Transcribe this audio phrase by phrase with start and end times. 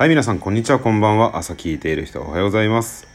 [0.00, 1.36] はい、皆さん、こんにちは、こんばんは。
[1.36, 3.06] 朝聞いている人、おはようございます。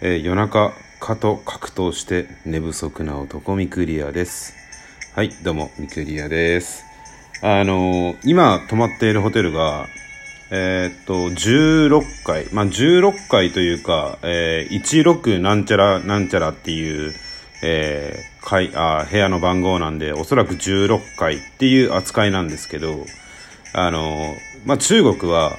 [0.00, 4.54] えー夜中、蚊と格闘して寝不足な男、ミクリアです。
[5.14, 6.82] はい、どうも、ミクリアです。
[7.42, 9.84] あのー今、泊まっているホテルが、
[10.50, 17.12] えーっと、16階、まあ、16階というか、えー16なんちゃらなんちゃらっていう、
[17.62, 23.04] えー階あ部屋の番号なんで、おそらく16階っていう扱いなんですけど、
[23.74, 25.52] あのーまあ、中国は、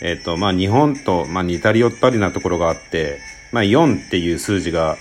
[0.00, 3.20] えっ、と、まあ、日本と、まあ、似たり寄ったりなところがあって、
[3.52, 4.96] まあ、4っていう数字が、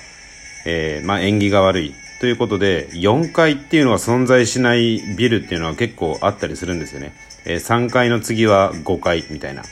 [0.65, 7.13] えーまあ、縁起が悪いということで、4階っていうのが存在しないビルっていうのは結構あったりするんですよね。
[7.45, 9.63] えー3階の次は5階みたいな。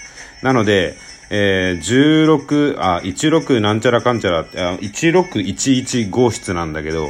[0.41, 0.95] なので、
[1.29, 7.09] えー16、あ、16なんちゃらかんちゃらって、あ1611号室なんだけど、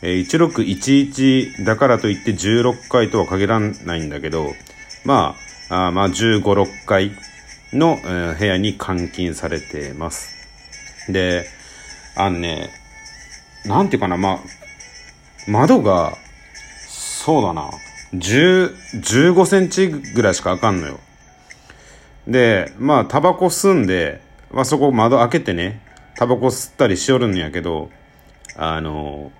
[0.00, 4.54] えー1611だからといって16回とは限らないんだけど、
[5.04, 5.36] ま
[5.68, 7.12] あ、あまあ15、6回
[7.74, 10.34] の、えー部屋に監禁されてます。
[11.08, 11.46] で、
[12.16, 12.70] あのね、
[13.66, 14.38] なんていうかな、ま、
[15.46, 16.16] 窓が、
[16.88, 17.70] そうだな、
[18.14, 21.00] 10、15センチぐらいしか開かんのよ。
[22.26, 25.80] で、まあ、タバコ吸んで、まあそこ窓開けてね、
[26.16, 27.90] タバコ吸ったりしよるんやけど、
[28.56, 29.32] あの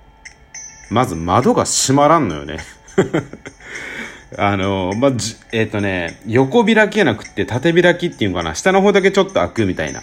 [0.91, 2.59] まず窓が閉まらんのよね。
[4.37, 10.01] あのまあ、じえっ、とね、横開きやなくて縦開きっていうのかな、下の方だけちょっと開くみたいな。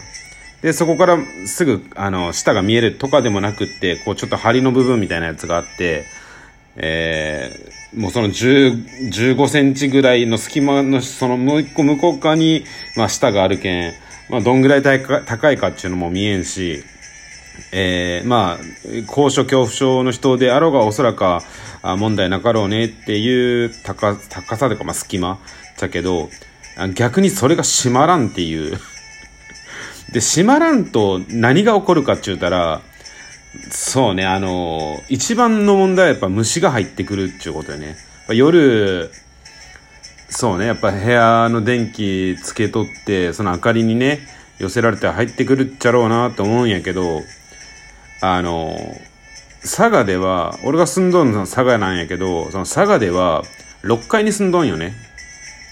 [0.61, 6.05] で、そこからすぐ、あの、下が見えるとかでもなくって、こうちょっと梁の部分みたいなやつがあって、
[6.75, 12.63] えー、もうその10、15センチぐらいの隙間の、そのもう一個向こう側に、
[12.95, 13.93] まあ下があるけん、
[14.29, 16.83] まあどんぐらい高いかっていうのも見えんし、
[17.71, 18.57] えー、まあ、
[19.07, 21.41] 高所恐怖症の人であろうがおそらくあ
[21.83, 25.39] 問題なかろうねっていう高高さとか、まあ、隙間
[25.79, 26.29] だけど、
[26.95, 28.79] 逆にそれが閉まらんっていう。
[30.11, 32.81] で、閉まらんと何が起こるかって言ったら、
[33.69, 37.97] そうね、あの一番の問題はやっぱ虫が入ってくるっていうことよね。
[38.29, 39.11] 夜、
[40.29, 44.19] そうね、やっぱ部屋の電気つけとって、その明かりにね、
[44.59, 47.21] 寄せられて入ってくるっちゃろうなと思うんやけど、
[48.21, 48.77] あの、
[49.61, 53.43] 佐賀では、俺が住んどんの佐賀なんやけど、その佐賀では
[53.83, 54.93] 6階に住んどんよね。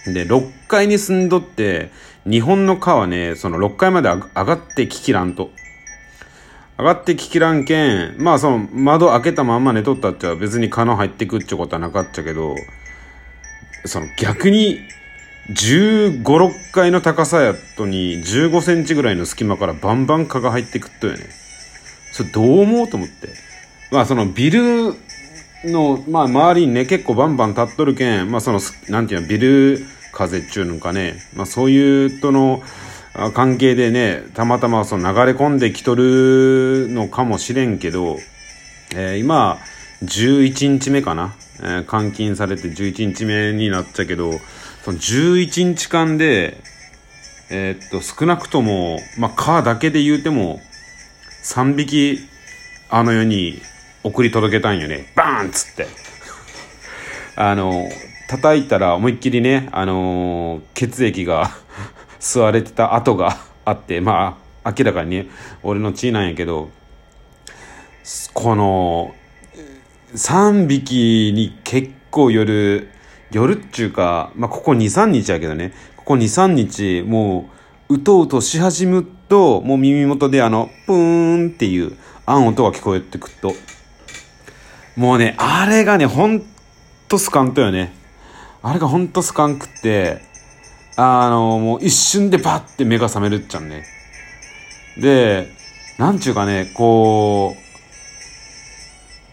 [0.05, 1.91] で、6階に住んどって、
[2.29, 5.51] 日本の川ね、その6階まで上がってききらんと。
[6.77, 12.55] 上がってききらんけん、まあその窓開けたまんま寝とったっちゃ別に蚊の入ってくっちゅことはなかったけど、
[13.85, 14.79] その逆に
[15.49, 21.25] 15、6階の高さやっとに15センチぐらいの隙間からバンバン蚊が入ってくっとよね。
[22.11, 23.29] それどう思うと思って？
[23.91, 24.93] まあそのビル
[25.65, 28.59] の、まあ周りにね結構バンバン立っとるけん、まあその、
[28.89, 32.61] なんていうの、ビル風っちゅうのかね、まあそういうとの
[33.33, 38.17] 関係でね、たまたまその流れ込んできとるのかもしれんけど、
[38.95, 39.57] えー今、
[40.03, 44.31] 11日目かな、えー監禁されて11日目になっちゃうけど、
[44.83, 46.57] その11日間で、
[47.49, 50.61] えーっと、少なくとも、まあ、カーだけで言うても、
[51.49, 52.19] 3匹、
[52.91, 53.59] あの世に
[54.03, 55.11] 送り届けたんよね。
[55.15, 55.87] バーンっつって。
[57.35, 57.89] あの、
[58.27, 61.49] 叩いたら思いっきりね、あの血液が
[62.21, 65.25] 吸われてた跡があって、まあ、明らかにね、
[65.63, 66.69] 俺の血なんやけど、
[68.35, 69.15] この、
[70.13, 72.89] 3匹に結構夜、
[73.31, 77.59] 夜っちゅうか、まあ、ここ2、3日やけどね、ここ2、3日、もう、
[77.91, 83.53] うとうとし始むと、もう耳元であの、プーンっていう、あん音が聞こえてくると、
[84.95, 86.43] もうね、あれがね、ほん
[87.07, 87.91] とスカンとよね。
[88.61, 90.21] あれがほんとスカンくって、
[90.97, 93.85] あの、もう一瞬でパッて目が覚めるっちゃんね。
[95.01, 95.47] で、
[95.97, 97.55] なんちゅうかね、こ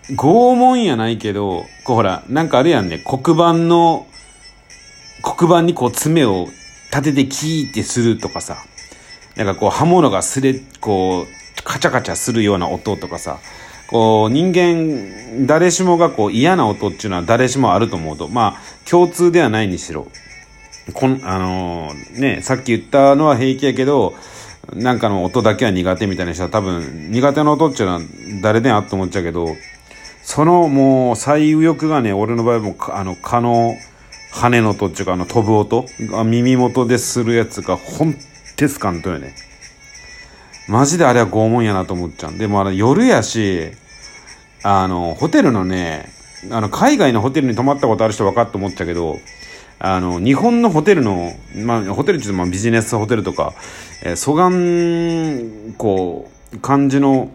[0.08, 4.06] う、拷問やないけど、こうほら、なんかあるやんね、黒板の、
[5.22, 6.48] 黒板にこう爪を
[6.90, 8.58] 立ててキーってするとかさ、
[9.36, 13.38] なんかこう刃物がすれ、こう、カチャカチャするような音とかさ、
[13.88, 20.08] こう人間、誰しもがこう嫌な音っていうのは誰しもあると思うと、まあ共通ではないにしろ、
[20.94, 24.14] こん、あのーね、さっき言ったのは平気やけど、
[24.74, 28.00] なんかの音だけは苦手みたいな人は多分苦手な音っていうのは
[28.42, 29.48] 誰でもあっと思っちゃうけど、
[30.22, 33.74] そのもう最右翼がね、俺の場合もあの蚊の
[34.36, 38.14] 羽の音っていうかあの飛ぶ音が耳元でするやつがほん
[38.56, 39.34] てすかんとよね。
[40.68, 42.36] マジであれは拷問やなと思っちゃう。
[42.36, 43.70] でもあれ夜やし、
[44.62, 46.08] あの、ホテルのね、
[46.50, 49.18] あの、海外のホテルに泊まったことある人分かって思っちゃうけど、
[49.78, 53.54] あの、日本のホテルの、まあ、ホテルっていうと、まあ、ビジネスホテルとか、
[54.02, 57.30] えー、疎岸、こう、感じの、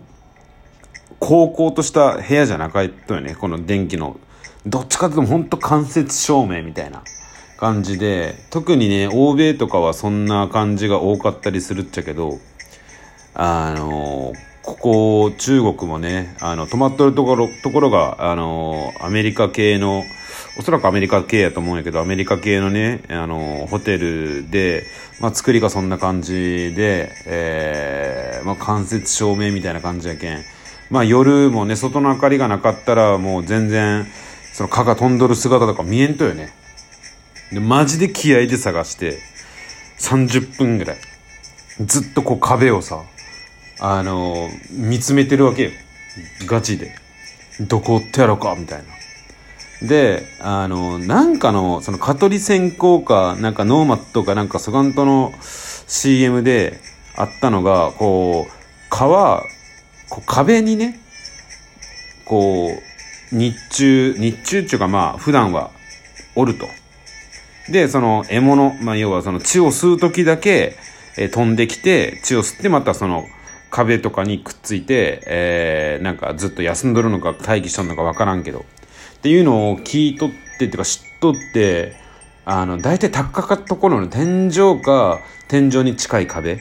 [1.19, 3.35] 高校とした部屋じゃなかったよね。
[3.35, 4.19] この電気の。
[4.65, 7.03] どっちかというと、ほんと間接照明みたいな
[7.57, 12.39] 感じで、特にね、欧米とかはそんな感じが多かったりするっちゃけど、
[13.33, 20.03] あのここ、中国もね、あの、泊まっとるところ、ところが、あのアメリカ系の、
[20.59, 24.83] おそらくアメリカ系やと思うんやけど、アメリカ系のね、あの、ホテルで、
[25.19, 30.43] まあ、作りがそんな感じで、えー、まあ、間接照明みたいな感じやけん。
[30.91, 34.05] まあ、夜もね、外の明かりがなかったら、もう全然、
[34.53, 36.53] その蚊が飛んどる姿とか見えんとよね。
[37.51, 39.19] で、マジで気合で探して、
[39.99, 40.97] 30分ぐらい、
[41.85, 43.03] ずっとこう壁をさ、
[43.79, 45.71] あの、見つめてるわけよ。
[46.45, 46.95] ガチで。
[47.59, 48.83] どこおってやろうかみたい
[49.81, 49.87] な。
[49.87, 56.79] で、あの、なんかの、その、蚊取り線香か、なんかノーマットかなんかソガントの CM で
[57.15, 58.51] あったのが、こう、
[58.89, 59.43] 蚊は、
[60.09, 60.99] こう壁にね、
[62.25, 62.90] こう、
[63.31, 65.71] 日中、日中っていうかまあ、普段は
[66.35, 66.67] おると。
[67.71, 70.75] で、その獲物、まあ要はその血を吸う時だけ、
[71.17, 73.25] えー、飛んできて、血を吸ってまたその
[73.69, 78.59] 壁とかにくっついて、えー、なんかずっと休んどるのか待機しとるのかわからんけど。
[78.59, 78.63] っ
[79.21, 81.95] ていうのを聞いとってっていうか知っとって、
[82.45, 86.59] あの、大体高かったところの天井か、天井に近い壁。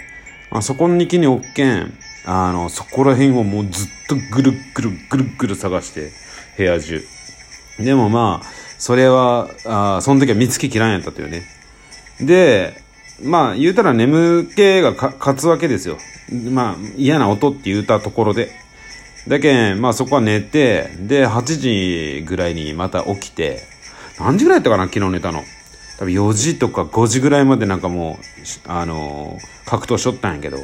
[0.50, 1.92] まあ、そこに木におっけん、
[2.26, 6.10] あの、そこら辺をもうずっとぐるぐるぐるぐる探して、
[6.60, 7.02] 部屋中。
[7.78, 8.46] でもまあ、
[8.78, 11.44] それは、あその時は見つけきらんやったというね。
[12.20, 12.82] で、
[13.22, 15.98] まあ、言うたら眠気が勝つわけですよ。
[16.50, 18.52] まあ、嫌な音って言うたところで。
[19.28, 23.62] だけん、まあそこは寝て、で、8時ぐらいにまた起きて、
[24.18, 25.44] 何時ぐらいやったかな、昨日寝たの。
[25.98, 28.18] 多分4時とか5時ぐらいまでなんかも
[28.66, 30.58] う、あのー、格闘しとったんやけど、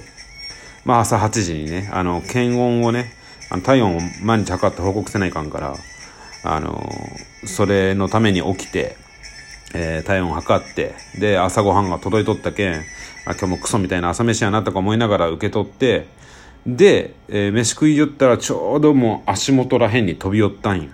[0.86, 3.12] まあ朝8時にね、あの、検温をね、
[3.50, 5.76] あの体温を毎日測って報告せないかんから、
[6.42, 6.88] あの、
[7.44, 8.96] それのために起きて、
[9.74, 12.74] えー、体温測って、で、朝ごはんが届いとったけん、
[13.26, 16.06] あ今日もクソみたいな朝飯やなとか思いながら受け取って、
[16.66, 20.88] で、えー、飯食い寄ったらちょうどもう足元らへんに飛び寄ったんや。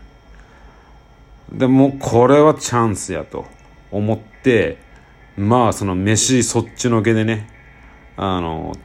[1.50, 3.46] で、もうこれはチャンスやと
[3.90, 4.78] 思って、
[5.36, 7.48] まあその飯そっちのけでね、
[8.16, 8.76] あの、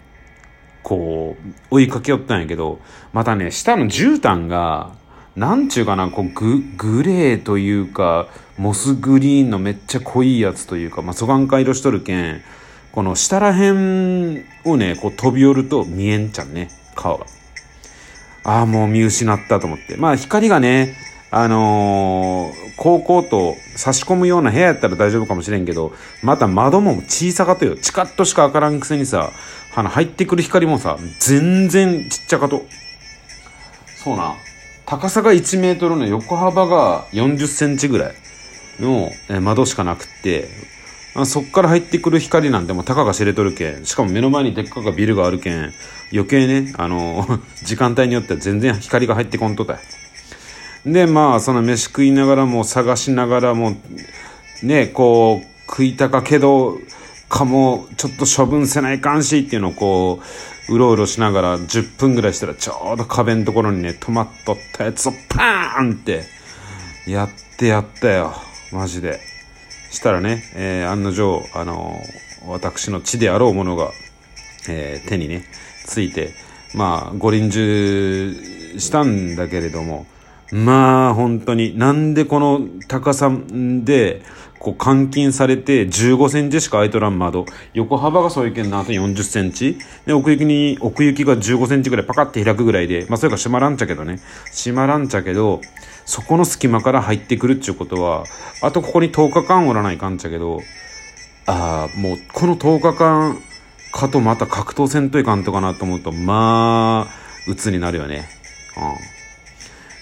[0.87, 1.35] こ
[1.69, 2.79] う、追いかけよったんやけど、
[3.11, 4.91] またね、下の絨毯が、
[5.35, 12.41] なんちゅうかな、こうグ、グレーというか、モスグリーンのめっちゃ濃いやつというか、まあ、疎眼化色しとるけん、
[12.93, 16.69] この下らへんをね、こう飛び寄ると見えんちゃんね。
[16.95, 17.25] 顔が。
[18.45, 19.97] ああ、もう見失ったと思って。
[19.97, 20.95] まあ光がね、
[21.31, 27.75] あのー、高校と差し込むような部屋やったら大丈夫かもしれんけど、また窓も小さかとよ。
[27.75, 29.31] チカッとしか開からんくせにさ、
[29.75, 32.65] あの、入ってくる光もさ、全然ちっちゃかと。
[34.03, 34.35] そうな。
[34.85, 38.15] 高さが1メートルの横幅が40センチぐらい
[38.79, 40.47] の窓しかなくって、
[41.25, 43.85] そっから入ってくる光なんてもうたかが知れとるけん。
[43.85, 45.73] しかも目の前にでっかかビルがあるけん。
[46.13, 49.79] 余計ね、あの、 時間帯によっては全然光が入ってこんとた
[50.87, 53.75] で、まあ、その飯食いながらも探しながらも、
[54.63, 56.77] ね、こう、食いたかけど、
[57.27, 60.21] かも、ちょっと処分せないかんしっていうのをこ
[60.69, 66.23] う、うろうろしながら10分ぐらいしたらちょうど壁のところにね、止まっとったやつをパーンって、
[67.05, 68.33] やってやったよ。
[68.71, 69.19] マジで。
[69.91, 73.91] したらね、えー、案の定、あのー、私の血であろうものが、
[74.69, 75.45] えー、手にね、
[75.85, 76.33] ついて、
[76.75, 80.05] まあ、ご臨終したんだけれども、
[80.51, 84.21] まあ、本当に、なんでこの高さで、
[84.59, 87.45] こう、監禁されて15センチしか開いとらん窓。
[87.73, 89.77] 横幅がそういうけんな、あと40センチ。
[90.05, 94.19] で、奥行きに、奥行きが15センチぐらいパカって開くぐらいで、まあ、それが閉まらんちゃけどね。
[94.55, 95.61] 閉まらんちゃけど、
[96.05, 98.23] そこの隙間から入ってくるっちゅうことは、
[98.61, 100.61] あとここに10日間おらないかんちゃけど、
[101.45, 103.37] ああ、もうこの10日間
[103.91, 107.13] かとまた格闘戦といかんとかなと思うと、まあ、
[107.47, 108.27] 鬱になるよね。
[108.77, 108.79] う
[109.13, 109.16] ん。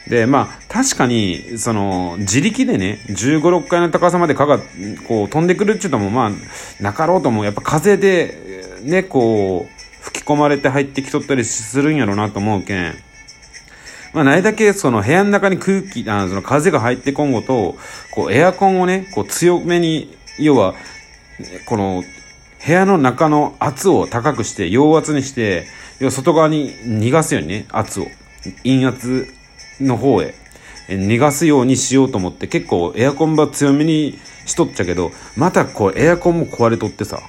[0.08, 4.60] で、まあ、確かに、その、自力でね、15、6階の高さまで蚊が、
[5.08, 8.38] こう、飛んでくるっていうのも、まあ、なかろうとも、やっぱ風で、
[8.84, 12.96] ね、こう、吹き込まれて入ってきとったりするんやろうなと思うけん。
[14.14, 17.76] まあ、ないだけその部屋の中に空気、あその風が入ってこんごと、
[18.12, 20.76] こうエアコンをね、こう強めに、要は、
[21.66, 22.04] この
[22.66, 25.68] 部屋の中の圧を高くして、陽圧にして、
[26.00, 28.08] 要は外側に逃がすようにね、圧を。
[28.64, 29.28] 陰圧
[29.80, 30.36] の方へ。
[30.88, 37.20] 逃がすようにしようと思って結構エアコンば強めにしとっちゃけど、またこうエアコンも壊れとってさ、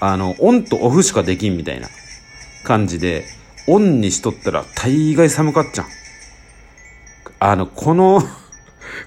[0.00, 1.88] あの、オンとオフしかできんみたいな
[2.64, 3.24] 感じで、
[3.66, 5.86] オンにしとったら大概寒かっちゃん。
[7.38, 8.22] あの、この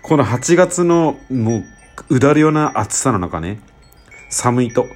[0.02, 3.60] この8月のもう、うだるような暑さの中ね、
[4.30, 4.88] 寒いと。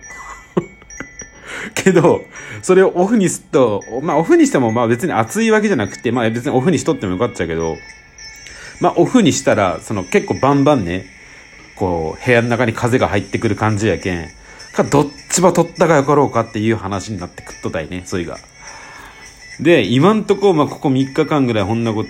[1.83, 2.25] けど、
[2.61, 7.77] それをオフにすっと、まあオフにしてもまあ別に暑いわけじゃなくて、まあ別にオフにしとってもよかったけど、
[8.81, 11.05] まあオフにしたら、その結構バンバンね、
[11.75, 14.29] こう部屋の中に風が入ってくる感じやけん、
[14.73, 18.37] かどっちば取ったがよかろうかっていう話になってくっとたいね、そいが。
[19.59, 22.09] で、今んとこ、まあここ3日間ぐらいほんなこと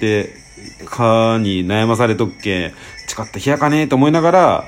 [0.86, 2.74] かに悩まされとっけ、
[3.08, 4.64] 誓って冷やかねえと思いながら、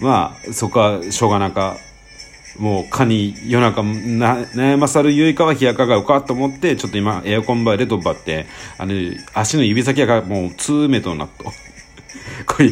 [0.00, 1.76] まあそこはしょうがなか、
[2.58, 8.46] もう蚊に夜中な悩まさるよりかは冷やかがよかと思って、ちょっと今エアコンバーでとばって、
[8.78, 8.92] あの、
[9.34, 11.44] 足の指先がもう2メートルなっと。
[12.46, 12.70] これ、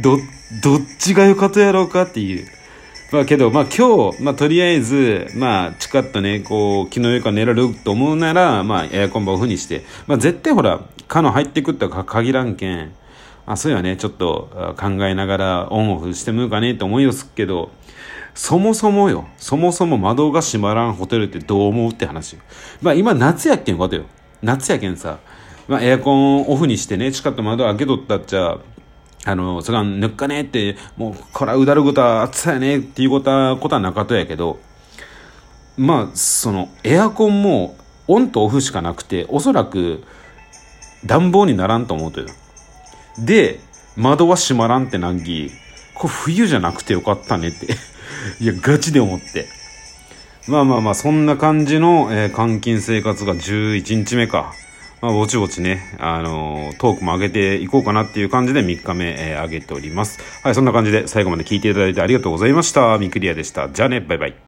[0.00, 0.18] ど、
[0.62, 2.46] どっちがよかとやろうかっていう。
[3.12, 12.92] まあけど、まあ今日、まあとりあえず、まあ近っとね、こう、昨日よか寝られると思うなら、まあエアコンバーオフにして、まあ絶対ほら、蚊の入ってくったか限らんけん、
[13.46, 17.70] あ、そうやね、ちょっと考えながらオンオフしてもうかねって思いよすけど、
[18.42, 22.38] そもそもよ、そもそも窓が閉まらんホテルってどう思うって話。
[22.80, 24.04] まあ今夏やっけんことよ。
[24.40, 25.18] 夏やけんさ、
[25.68, 28.56] まあエアコンオフにしてね、近く窓開けとったっちゃ、
[29.26, 34.58] あの、そがん、ぬっかねって、もう、こら、うだることは暑さやねっていうことは、ことはなかとやけど、
[35.76, 37.76] まあ、その、エアコンも、
[38.08, 40.02] オンとオフしかなくて、おそらく、
[41.04, 42.28] 暖房にならんと思うとよ。
[43.18, 43.60] で、
[43.98, 45.50] 窓は閉まらんってなんぎ、
[45.94, 47.66] これ冬じゃなくてよかったねって
[48.40, 49.46] いや、ガチで思って。
[50.48, 54.52] まあまあまあ、そんな感じの、えー、監禁生活が11日目か。
[55.00, 60.20] まあ、ぼちぼちね、あのー、トークも上げていこうかなっていう感じで3日目、えー、上げております。
[60.42, 62.98] はい、そんな感じで最後まで聞いていただいてありがとうございました。
[62.98, 63.68] ミクリアでした。
[63.70, 64.34] じゃあね、バイバイ。